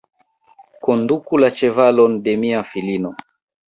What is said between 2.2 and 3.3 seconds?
de mia filino.